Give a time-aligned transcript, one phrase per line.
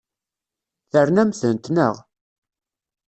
[0.91, 1.93] Ternamt-tent, naɣ?